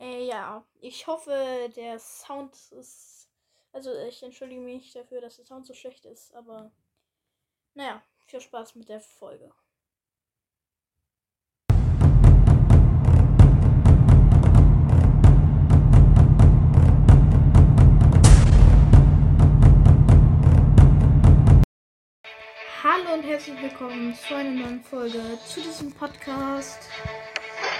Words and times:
Äh, 0.00 0.24
ja, 0.26 0.64
ich 0.80 1.06
hoffe, 1.06 1.70
der 1.76 1.98
Sound 1.98 2.56
ist. 2.72 3.28
Also, 3.72 3.92
ich 4.08 4.22
entschuldige 4.22 4.60
mich 4.60 4.92
dafür, 4.94 5.20
dass 5.20 5.36
der 5.36 5.44
Sound 5.44 5.66
so 5.66 5.74
schlecht 5.74 6.06
ist, 6.06 6.34
aber. 6.34 6.72
Naja, 7.74 8.02
viel 8.26 8.40
Spaß 8.40 8.76
mit 8.76 8.88
der 8.88 9.00
Folge. 9.00 9.52
Hallo 22.82 23.14
und 23.14 23.22
herzlich 23.22 23.60
willkommen 23.60 24.14
zu 24.14 24.34
einer 24.34 24.50
neuen 24.50 24.82
Folge 24.82 25.38
zu 25.46 25.60
diesem 25.60 25.92
Podcast. 25.92 26.88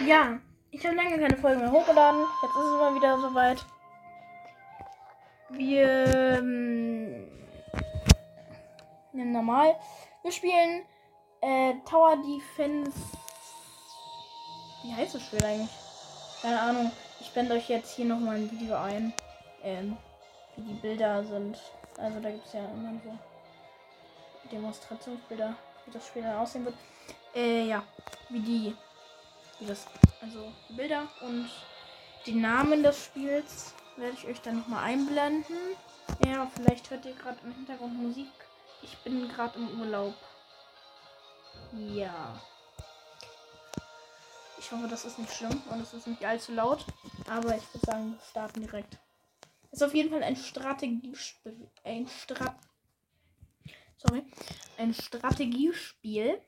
Ja, 0.06 0.38
ich 0.70 0.86
habe 0.86 0.96
lange 0.96 1.18
keine 1.18 1.36
Folge 1.36 1.60
mehr 1.60 1.72
hochgeladen. 1.72 2.24
Jetzt 2.42 2.56
ist 2.56 2.64
es 2.64 2.80
mal 2.80 2.94
wieder 2.94 3.20
soweit. 3.20 3.64
Wir 5.50 6.38
ähm, 6.38 7.28
nehmen 9.12 9.32
normal. 9.32 9.76
Wir 10.22 10.32
spielen 10.32 10.82
äh, 11.40 11.74
Tower 11.88 12.16
Defense. 12.16 12.98
Wie 14.84 14.94
heißt 14.94 15.14
das 15.14 15.22
Spiel 15.22 15.44
eigentlich? 15.44 15.70
Keine 16.42 16.60
Ahnung. 16.60 16.92
Ich 17.20 17.30
blende 17.32 17.54
euch 17.54 17.68
jetzt 17.68 17.94
hier 17.94 18.06
nochmal 18.06 18.36
ein 18.36 18.50
Video 18.50 18.76
ein. 18.76 19.12
Ähm, 19.62 19.96
wie 20.56 20.62
die 20.62 20.80
Bilder 20.80 21.24
sind. 21.24 21.58
Also 21.98 22.20
da 22.20 22.30
gibt 22.30 22.46
es 22.46 22.52
ja 22.52 22.60
immer 22.60 22.92
so 23.04 23.18
Demonstrationsbilder, 24.50 25.54
wie 25.84 25.92
das 25.92 26.06
Spiel 26.06 26.22
dann 26.22 26.36
aussehen 26.36 26.64
wird. 26.64 26.76
Äh, 27.34 27.66
ja, 27.66 27.82
wie 28.28 28.40
die, 28.40 28.76
wie 29.58 29.66
das, 29.66 29.86
also 30.20 30.52
Bilder 30.70 31.08
und 31.22 31.48
die 32.26 32.34
Namen 32.34 32.82
des 32.82 33.04
Spiels 33.04 33.74
werde 33.96 34.16
ich 34.16 34.26
euch 34.26 34.40
dann 34.40 34.58
nochmal 34.58 34.84
einblenden. 34.84 35.56
Ja, 36.24 36.50
vielleicht 36.54 36.90
hört 36.90 37.04
ihr 37.06 37.14
gerade 37.14 37.38
im 37.44 37.52
Hintergrund 37.52 37.94
Musik. 37.94 38.30
Ich 38.82 38.96
bin 38.98 39.28
gerade 39.28 39.58
im 39.58 39.80
Urlaub. 39.80 40.14
Ja. 41.72 42.40
Ich 44.58 44.70
hoffe, 44.72 44.88
das 44.88 45.04
ist 45.04 45.18
nicht 45.18 45.32
schlimm 45.32 45.62
und 45.70 45.80
es 45.80 45.94
ist 45.94 46.06
nicht 46.06 46.24
allzu 46.24 46.52
laut. 46.52 46.84
Aber 47.28 47.56
ich 47.56 47.74
würde 47.74 47.86
sagen, 47.86 48.12
wir 48.12 48.20
starten 48.28 48.60
direkt. 48.62 48.98
Ist 49.70 49.82
auf 49.82 49.94
jeden 49.94 50.10
Fall 50.10 50.22
ein 50.22 50.36
Strategiespiel. 50.36 51.70
Ein 51.84 52.08
Strat 52.08 52.56
sorry, 54.00 54.24
ein 54.78 54.94
Strategiespiel. 54.94 56.40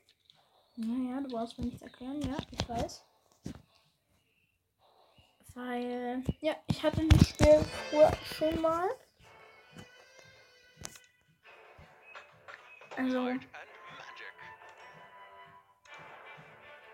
Naja, 0.75 1.21
du 1.21 1.29
brauchst 1.29 1.57
mir 1.57 1.65
nichts 1.65 1.81
erklären, 1.81 2.21
ja, 2.21 2.37
ich 2.51 2.67
weiß. 2.67 3.03
Weil, 5.55 6.23
ja, 6.41 6.55
ich 6.67 6.81
hatte 6.81 7.07
das 7.07 7.29
Spiel 7.29 7.63
früher 7.89 8.11
schon 8.23 8.61
mal. 8.61 8.89
Also, 12.95 13.33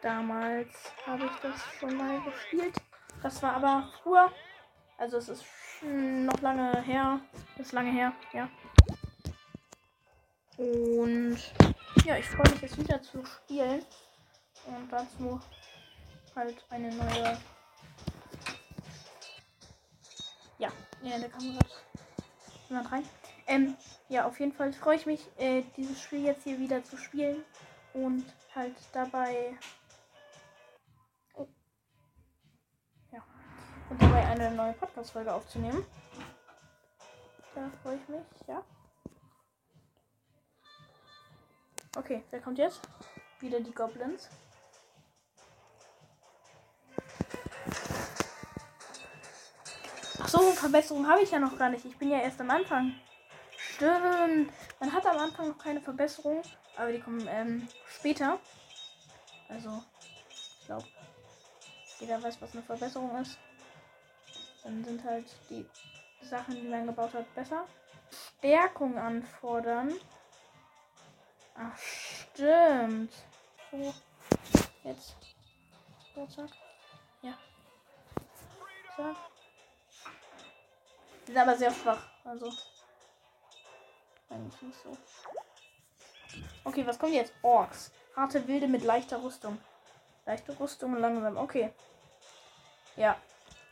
damals 0.02 0.94
habe 1.06 1.26
ich 1.26 1.36
das 1.42 1.62
schon 1.80 1.96
mal 1.96 2.22
gespielt. 2.22 2.76
Das 3.22 3.42
war 3.44 3.54
aber 3.56 3.90
früher. 4.02 4.32
Also 4.98 5.18
es 5.18 5.30
ist 5.30 5.46
noch 5.82 6.40
lange 6.42 6.82
her. 6.82 7.20
Ist 7.58 7.72
lange 7.72 7.92
her, 7.92 8.14
ja. 8.34 8.50
Und 10.58 11.40
ja, 12.06 12.18
ich 12.18 12.26
freue 12.26 12.52
mich 12.52 12.62
jetzt 12.62 12.78
wieder 12.78 13.02
zu 13.02 13.26
spielen. 13.26 13.86
Und 14.66 14.90
dazu 14.92 15.40
halt 16.36 16.66
eine 16.70 16.94
neue. 16.94 17.38
Ja, 21.02 21.18
der 21.18 21.30
Kamera 21.30 21.60
jemand 22.70 22.92
rein. 22.92 23.04
Ähm, 23.48 23.76
ja, 24.10 24.26
auf 24.26 24.40
jeden 24.40 24.54
Fall 24.54 24.74
freue 24.74 24.96
ich 24.96 25.06
mich, 25.06 25.28
äh, 25.38 25.64
dieses 25.76 26.02
Spiel 26.02 26.24
jetzt 26.24 26.44
hier 26.44 26.60
wieder 26.60 26.84
zu 26.84 26.98
spielen 26.98 27.44
und 27.94 28.26
halt 28.54 28.76
dabei. 28.94 29.58
Oh. 31.34 31.48
Ja. 33.12 33.24
Und 33.90 34.02
dabei 34.02 34.28
eine 34.28 34.52
neue 34.52 34.74
Podcast-Folge 34.74 35.34
aufzunehmen. 35.34 35.86
Da 37.56 37.70
freue 37.82 37.96
ich 37.96 38.08
mich, 38.08 38.48
ja. 38.48 38.64
Okay, 41.98 42.24
wer 42.30 42.42
kommt 42.42 42.60
jetzt? 42.60 42.82
Wieder 43.40 43.60
die 43.62 43.74
Goblins. 43.74 44.30
So, 50.30 50.52
Verbesserung 50.52 51.08
habe 51.08 51.22
ich 51.22 51.32
ja 51.32 51.40
noch 51.40 51.58
gar 51.58 51.70
nicht. 51.70 51.86
Ich 51.86 51.98
bin 51.98 52.12
ja 52.12 52.20
erst 52.20 52.40
am 52.40 52.52
Anfang. 52.52 52.94
Stimmt. 53.58 54.52
Man 54.80 54.94
hat 54.94 55.06
am 55.06 55.18
Anfang 55.18 55.50
noch 55.50 55.58
keine 55.58 55.82
Verbesserung, 55.82 56.42
aber 56.78 56.92
die 56.92 57.00
kommen 57.00 57.28
ähm, 57.28 57.68
später. 57.88 58.40
Also, 59.50 59.84
ich 60.30 60.66
glaube, 60.66 60.86
jeder 62.00 62.22
weiß, 62.22 62.42
was 62.42 62.54
eine 62.54 62.62
Verbesserung 62.62 63.20
ist. 63.20 63.38
Dann 64.64 64.84
sind 64.84 65.04
halt 65.04 65.26
die 65.50 65.66
Sachen, 66.22 66.56
die 66.56 66.68
man 66.68 66.86
gebaut 66.86 67.14
hat, 67.14 67.34
besser. 67.34 67.66
Stärkung 68.38 68.98
anfordern. 68.98 69.94
Ach, 71.56 71.78
stimmt. 71.78 73.14
So. 73.72 73.94
Jetzt. 74.84 75.16
So, 76.16 76.26
zack. 76.28 76.50
Ja. 77.22 77.34
Zack. 78.96 79.16
Die 81.30 81.34
sind 81.34 81.44
aber 81.44 81.56
sehr 81.56 81.72
schwach. 81.72 82.02
Also. 82.24 82.52
Eigentlich 84.32 84.62
nicht 84.64 84.80
so. 84.82 84.98
Okay, 86.64 86.88
was 86.88 86.98
kommt 86.98 87.14
jetzt? 87.14 87.34
Orks. 87.44 87.92
Harte 88.16 88.48
Wilde 88.48 88.68
mit 88.68 88.84
leichter 88.84 89.22
Rüstung. 89.22 89.60
Leichte 90.26 90.60
Rüstung 90.60 90.96
langsam. 90.98 91.38
Okay. 91.38 91.72
Ja. 92.96 93.16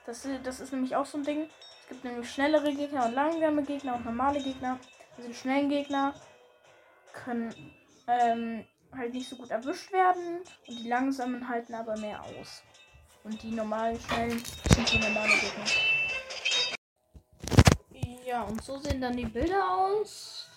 Das, 0.06 0.28
das 0.44 0.60
ist 0.60 0.72
nämlich 0.72 0.96
auch 0.96 1.08
so 1.08 1.18
ein 1.18 1.24
Ding. 1.24 1.50
Es 1.82 1.90
gibt 1.90 2.04
nämlich 2.04 2.32
schnellere 2.32 2.72
Gegner 2.76 3.06
und 3.06 3.16
langsame 3.16 3.64
Gegner 3.64 3.96
und 3.96 4.06
normale 4.06 4.40
Gegner. 4.40 4.78
Also 5.18 5.28
die 5.28 5.36
schnellen 5.36 5.70
Gegner 5.70 6.14
können 7.12 7.74
ähm, 8.06 8.68
halt 8.96 9.16
nicht 9.16 9.30
so 9.30 9.36
gut 9.36 9.50
erwischt 9.50 9.92
werden 9.92 10.42
und 10.68 10.80
die 10.80 10.88
langsamen 10.88 11.50
halten 11.50 11.74
aber 11.74 11.98
mehr 11.98 12.22
aus. 12.22 12.62
Und 13.24 13.42
die 13.42 13.50
normalen, 13.50 14.00
schnellen 14.00 14.44
sind 14.76 14.94
die 14.94 15.00
normale 15.00 15.34
Gegner. 15.40 15.87
Und 18.44 18.64
so 18.64 18.78
sehen 18.78 19.02
dann 19.02 19.18
die 19.18 19.26
Bilder 19.26 19.70
aus. 19.70 20.50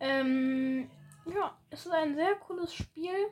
Ähm, 0.00 0.90
ja, 1.26 1.56
es 1.70 1.86
ist 1.86 1.92
ein 1.92 2.14
sehr 2.14 2.36
cooles 2.36 2.72
Spiel. 2.72 3.30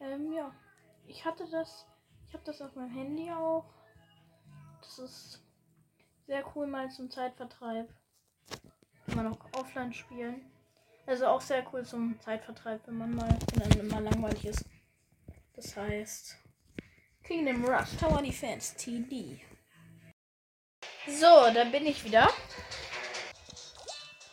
Ähm, 0.00 0.32
ja, 0.32 0.52
ich 1.06 1.24
hatte 1.24 1.46
das, 1.50 1.86
ich 2.28 2.34
habe 2.34 2.44
das 2.44 2.62
auf 2.62 2.74
meinem 2.74 2.94
Handy 2.94 3.30
auch. 3.30 3.64
Das 4.80 4.98
ist 4.98 5.44
sehr 6.26 6.44
cool 6.54 6.66
mal 6.66 6.90
zum 6.90 7.10
Zeitvertreib. 7.10 7.88
Kann 9.06 9.16
man 9.16 9.26
auch 9.26 9.38
offline 9.58 9.92
spielen. 9.92 10.50
Also 11.06 11.26
auch 11.26 11.40
sehr 11.40 11.66
cool 11.72 11.84
zum 11.84 12.20
Zeitvertreib, 12.20 12.86
wenn 12.86 12.98
man 12.98 13.14
mal, 13.14 13.36
wenn 13.54 13.72
einem 13.72 13.88
mal 13.88 14.02
langweilig 14.02 14.46
ist. 14.46 14.64
Das 15.54 15.76
heißt 15.76 16.36
Kingdom 17.24 17.64
Rush 17.64 17.96
Tower 17.96 18.22
Defense 18.22 18.76
TD. 18.76 19.40
So, 21.06 21.50
da 21.54 21.64
bin 21.64 21.86
ich 21.86 22.04
wieder. 22.04 22.28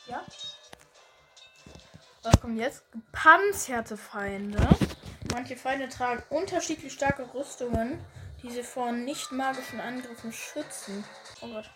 Ja. 0.08 0.26
Was 2.24 2.42
kommt 2.42 2.58
jetzt? 2.58 2.84
Gepanzerte 2.92 3.96
Feinde. 3.96 4.68
Manche 5.32 5.56
Feinde 5.56 5.88
tragen 5.88 6.24
unterschiedlich 6.30 6.94
starke 6.94 7.34
Rüstungen, 7.34 8.04
die 8.44 8.52
sie 8.52 8.64
vor 8.64 8.92
nicht 8.92 9.32
magischen 9.32 9.80
Angriffen 9.80 10.34
schützen. 10.34 11.06
Oh 11.42 11.48
Gott. 11.48 11.70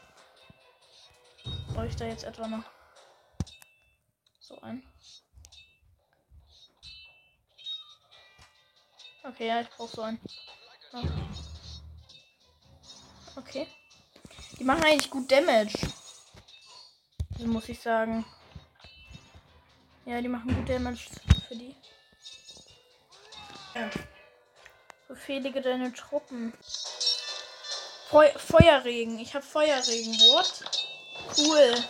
Brauche 1.73 1.87
ich 1.87 1.95
da 1.95 2.05
jetzt 2.05 2.25
etwa 2.25 2.47
noch 2.47 2.63
so 4.41 4.59
ein? 4.61 4.83
Okay, 9.23 9.47
ja, 9.47 9.61
ich 9.61 9.69
brauche 9.69 9.95
so 9.95 10.01
einen. 10.01 10.19
Okay. 13.37 13.67
Die 14.61 14.67
machen 14.67 14.83
eigentlich 14.83 15.09
gut 15.09 15.31
Damage. 15.31 15.73
So 17.39 17.47
muss 17.47 17.67
ich 17.67 17.79
sagen. 17.81 18.23
Ja, 20.05 20.21
die 20.21 20.27
machen 20.27 20.55
gut 20.55 20.69
Damage 20.69 21.07
für 21.47 21.55
die. 21.55 21.75
Ja. 23.73 23.89
Befehlige 25.07 25.61
deine 25.61 25.91
Truppen. 25.91 26.53
Feu 28.11 28.29
Feuerregen. 28.37 29.17
Ich 29.17 29.33
habe 29.33 29.43
Feuerregen. 29.43 30.13
What? 30.13 30.61
Cool. 31.37 31.83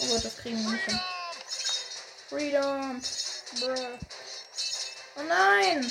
Oh 0.00 0.06
Gott, 0.10 0.22
das 0.22 0.36
kriegen 0.36 0.62
wir 0.62 0.72
nicht 0.72 0.84
hin. 0.84 1.00
Freedom. 2.28 3.00
Bruh. 3.58 3.98
Oh 5.18 5.22
nein! 5.22 5.90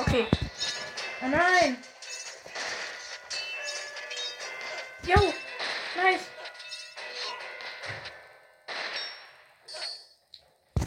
Okay. 0.00 0.26
Oh 1.22 1.28
nein! 1.28 1.76
Jo! 5.04 5.14
Nice! 5.96 6.24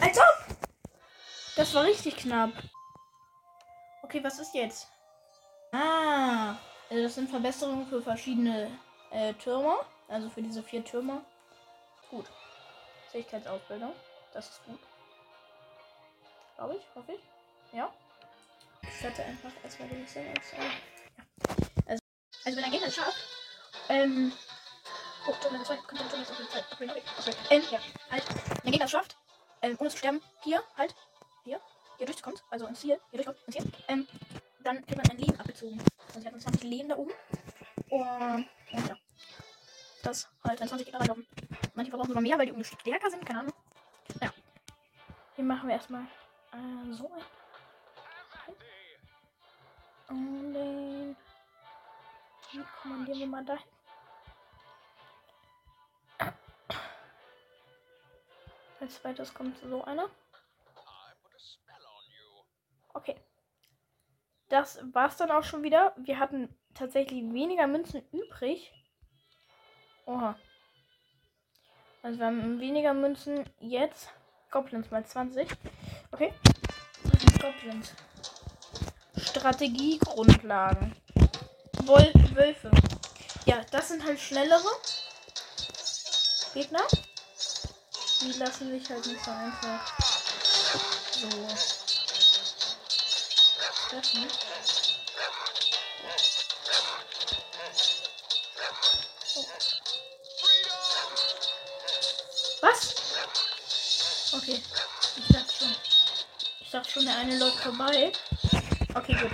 Als 0.00 0.18
ob! 0.18 0.24
Das 1.56 1.74
war 1.74 1.84
richtig 1.84 2.16
knapp. 2.16 2.52
Okay, 4.02 4.24
was 4.24 4.38
ist 4.38 4.54
jetzt? 4.54 4.88
Ah, 5.72 6.56
also 6.88 7.02
das 7.02 7.14
sind 7.14 7.28
Verbesserungen 7.28 7.86
für 7.86 8.00
verschiedene 8.00 8.70
äh, 9.10 9.34
Türme. 9.34 9.80
Also 10.08 10.30
für 10.30 10.42
diese 10.42 10.62
vier 10.62 10.84
Türme. 10.84 11.22
Gut. 12.10 12.26
Fähigkeitsausbildung. 13.12 13.92
Das 14.32 14.48
ist 14.48 14.64
gut. 14.64 14.78
Glaube 16.56 16.76
ich, 16.76 16.94
hoffe 16.94 17.12
ich. 17.12 17.20
Ja. 17.72 17.92
Ich 18.82 18.98
starte 18.98 19.22
einfach 19.24 19.50
erstmal 19.62 19.88
Mission 19.88 20.24
aus. 20.28 20.52
Äh, 20.52 20.56
ja. 20.56 20.70
Also, 21.86 22.02
also 22.44 22.58
wenn 22.58 22.64
ein 22.64 22.70
Gegner 22.70 22.90
schafft, 22.90 23.16
ähm. 23.88 24.32
Oh, 25.26 25.34
Turm 25.42 25.62
2, 25.62 25.76
kommt 25.76 26.00
der 26.00 26.08
Turm 26.08 26.20
jetzt 26.20 26.30
auf 26.30 26.38
die 26.38 26.48
Zeit. 26.48 26.64
Ähm, 27.50 27.62
ja, 27.70 27.78
halt. 28.10 28.24
Wenn 28.28 28.66
ein 28.66 28.72
Gegner 28.72 28.88
schafft, 28.88 29.16
ähm, 29.62 29.76
ohne 29.78 29.90
zu 29.90 29.98
sterben, 29.98 30.22
hier, 30.42 30.62
halt, 30.76 30.94
hier, 31.44 31.60
hier 31.98 32.06
durchkommt, 32.06 32.42
also 32.50 32.66
ins 32.66 32.80
Ziel, 32.80 32.98
hier 33.10 33.22
durchkommt, 33.22 33.38
ins 33.46 33.56
Ziel, 33.56 33.72
ähm, 33.88 34.08
dann 34.64 34.84
kriegt 34.86 34.96
man 34.96 35.10
ein 35.10 35.18
Leben 35.18 35.38
abgezogen. 35.38 35.82
Also 36.08 36.20
ich 36.20 36.26
habe 36.26 36.38
20 36.38 36.62
Leben 36.62 36.88
da 36.88 36.96
oben. 36.96 37.12
Und, 37.90 38.48
und 40.08 40.14
ja. 40.14 40.24
Das 40.24 40.28
halt 40.44 40.60
dann 40.60 40.68
20 40.68 40.86
Gegner 40.86 41.00
reinlaufen. 41.00 41.26
Manche 41.74 41.90
verbrauchen 41.90 42.08
sogar 42.08 42.22
mehr, 42.22 42.38
weil 42.38 42.46
die 42.46 42.52
irgendwie 42.52 42.68
stärker 42.68 43.10
sind, 43.10 43.26
keine 43.26 43.40
Ahnung. 43.40 43.54
Ja. 44.20 44.32
Hier 45.36 45.44
machen 45.44 45.68
wir 45.68 45.74
erstmal 45.76 46.02
äh, 46.52 46.92
so 46.92 47.10
ein. 47.12 47.22
Und 50.08 50.54
den. 50.54 51.16
Kommandieren 52.82 53.18
wir 53.18 53.26
mal 53.26 53.44
dahin. 53.44 53.66
Als 58.80 58.94
zweites 58.94 59.34
kommt 59.34 59.58
so 59.58 59.84
einer. 59.84 60.08
Okay. 62.94 63.16
Das 64.48 64.80
war's 64.94 65.18
dann 65.18 65.30
auch 65.30 65.44
schon 65.44 65.62
wieder. 65.62 65.94
Wir 65.98 66.18
hatten 66.18 66.56
tatsächlich 66.74 67.22
weniger 67.32 67.66
Münzen 67.66 68.02
übrig. 68.12 68.72
Oha. 70.08 70.34
Also 72.02 72.18
wir 72.18 72.26
haben 72.26 72.58
weniger 72.60 72.94
Münzen 72.94 73.44
jetzt. 73.60 74.08
Goblins 74.50 74.90
mal 74.90 75.04
20. 75.04 75.46
Okay. 76.10 76.32
Was 77.04 77.20
sind 77.20 77.42
Goblins? 77.42 77.92
Strategiegrundlagen. 79.18 80.96
Wölfe. 81.84 82.70
Ja, 83.44 83.60
das 83.70 83.88
sind 83.88 84.02
halt 84.02 84.18
schnellere 84.18 84.70
Gegner. 86.54 86.86
Die 88.22 88.32
lassen 88.38 88.70
sich 88.70 88.88
halt 88.88 89.06
nicht 89.06 89.22
so 89.22 89.30
einfach 89.30 89.98
so 91.12 91.28
treffen. 93.90 94.26
Was? 102.60 102.94
Okay. 104.34 104.62
Ich 105.16 105.28
dachte 105.28 105.52
schon. 105.58 105.76
Ich 106.60 106.70
dachte 106.70 106.90
schon, 106.90 107.04
der 107.06 107.16
eine 107.16 107.38
läuft 107.38 107.60
vorbei. 107.60 108.12
Okay, 108.94 109.14
gut. 109.14 109.30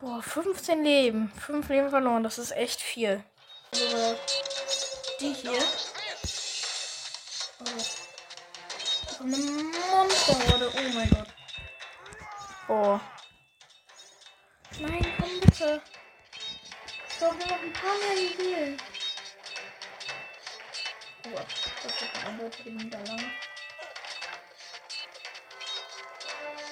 Boah, 0.00 0.22
15 0.22 0.84
Leben. 0.84 1.32
5 1.40 1.68
Leben 1.68 1.90
verloren. 1.90 2.22
Das 2.22 2.38
ist 2.38 2.52
echt 2.52 2.80
viel. 2.80 3.24
Also, 3.72 4.18
die 5.20 5.32
hier. 5.32 5.58
Oh. 7.60 9.22
Eine 9.22 9.36
Monsterhorde. 9.36 10.72
Oh 10.76 10.94
mein 10.94 11.10
Gott. 11.10 11.28
Oh. 12.68 13.00
Nein, 14.80 15.14
komm 15.18 15.40
bitte. 15.40 15.82
Ich 17.08 17.18
brauche 17.18 17.34
nur 17.36 17.46
noch 17.46 17.62
ein 17.62 17.72
paar 17.72 17.94
mehr 17.94 18.22
Juwelen. 18.22 18.76
Oh 21.26 21.30
das 21.82 22.02
ist 22.02 22.02
ein 22.02 22.26
eindeutige 22.26 22.70
Niederlage. 22.70 23.24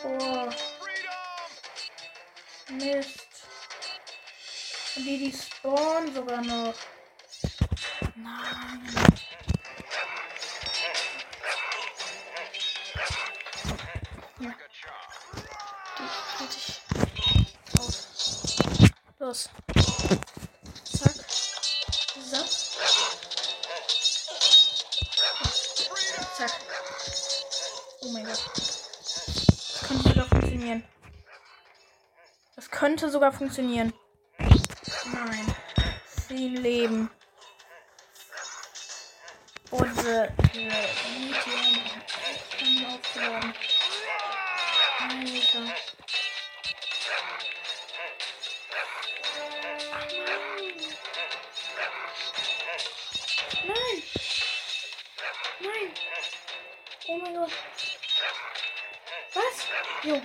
Oh. 0.04 0.50
Mist. 2.68 3.26
Und 4.96 5.04
die, 5.04 5.18
die 5.18 5.32
spawnen 5.32 6.14
sogar 6.14 6.42
noch. 6.42 6.74
Nein. 8.14 8.94
Ja. 14.38 14.54
Auf. 17.78 18.06
Los. 19.18 19.48
Könnte 32.82 33.08
sogar 33.10 33.30
funktionieren. 33.30 33.92
Nein. 34.40 35.54
Sie 36.26 36.48
leben. 36.48 37.08
Unsere 39.70 40.32
haben 42.60 42.86
aufgeladen. 42.86 43.54
Alter. 44.98 45.64
Nein. 53.64 54.02
Nein. 55.60 55.94
Oh 57.06 57.16
mein 57.16 57.34
Gott. 57.36 57.52
Was? 59.34 59.66
Jo. 60.02 60.20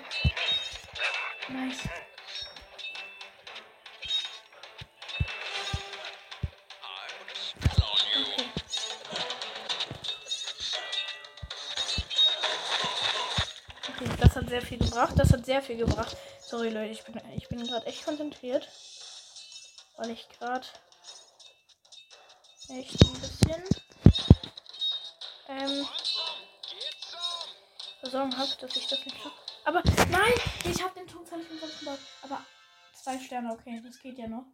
Hat 14.48 14.52
sehr 14.52 14.62
viel 14.62 14.78
gebracht. 14.78 15.14
Das 15.18 15.34
hat 15.34 15.46
sehr 15.46 15.62
viel 15.62 15.78
gebracht. 15.78 16.16
Sorry 16.42 16.70
Leute, 16.70 16.92
ich 16.92 17.04
bin, 17.04 17.22
ich 17.36 17.50
bin 17.50 17.66
gerade 17.68 17.86
echt 17.86 18.06
konzentriert. 18.06 18.68
Weil 19.98 20.12
ich 20.12 20.28
gerade 20.30 20.66
echt 22.70 23.02
ein 23.02 23.14
bisschen 23.14 23.64
ähm, 25.50 25.88
Sorgen 28.04 28.38
habe, 28.38 28.52
dass 28.62 28.76
ich 28.76 28.88
das 28.88 29.06
nicht 29.06 29.18
schaffe. 29.18 29.36
Aber 29.66 29.84
nein, 30.12 30.34
ich 30.64 30.82
habe 30.82 30.94
den 30.98 31.08
Turm 31.08 31.26
völlig 31.26 31.50
umsonst 31.52 31.80
gebaut. 31.80 32.00
Aber 32.22 32.42
zwei 32.94 33.20
Sterne, 33.20 33.52
okay, 33.52 33.82
das 33.86 34.00
geht 34.00 34.18
ja 34.18 34.28
noch. 34.28 34.46